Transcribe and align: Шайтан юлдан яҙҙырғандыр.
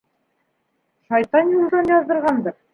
Шайтан 1.11 1.55
юлдан 1.59 1.95
яҙҙырғандыр. 1.97 2.61